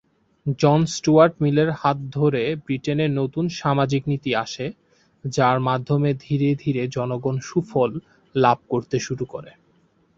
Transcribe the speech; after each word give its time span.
জন 0.59 0.79
Stuart 0.93 1.33
মিলের 1.41 1.69
হাত 1.71 1.97
ধরে 2.11 2.41
ব্রিটেনে 2.63 3.05
নতুন 3.19 3.45
সামাজিক 3.59 4.01
নীতি 4.07 4.31
আসে, 4.35 4.65
যার 5.23 5.57
মাধ্যমে 5.59 6.09
ধীরে 6.25 6.49
ধীরে 6.55 6.83
জনগণ 6.87 7.35
সুফল 7.41 7.91
লাভ 8.35 8.57
করতে 8.69 8.97
শুরু 8.99 9.25
করে। 9.25 9.51